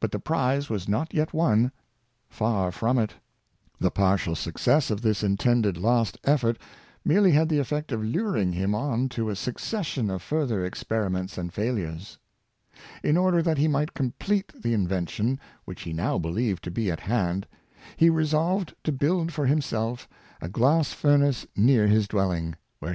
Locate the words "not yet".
0.86-1.32